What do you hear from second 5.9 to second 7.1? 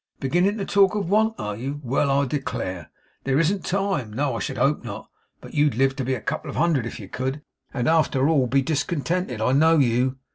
to be a couple of hundred if you